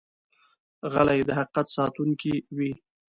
[0.93, 2.71] غلی، د حقیقت ساتونکی وي.